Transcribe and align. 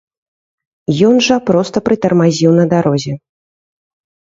Ён 1.11 1.15
жа 1.29 1.37
проста 1.51 1.77
прытармазіў 1.91 2.51
на 2.59 2.65
дарозе. 2.77 3.13